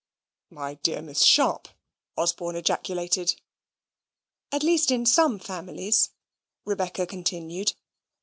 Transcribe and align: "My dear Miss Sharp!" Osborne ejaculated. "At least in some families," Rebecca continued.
"My 0.49 0.73
dear 0.81 0.99
Miss 1.03 1.23
Sharp!" 1.23 1.67
Osborne 2.17 2.55
ejaculated. 2.55 3.39
"At 4.51 4.63
least 4.63 4.89
in 4.89 5.05
some 5.05 5.37
families," 5.37 6.09
Rebecca 6.65 7.05
continued. 7.05 7.73